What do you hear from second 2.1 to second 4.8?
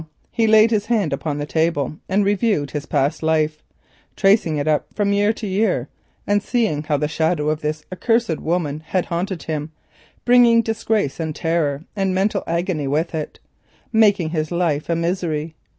reviewed his past life—tracing it